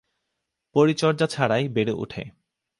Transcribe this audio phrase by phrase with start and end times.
[0.75, 2.23] পরিচর্যা ছাড়াই বেড়ে ওঠে।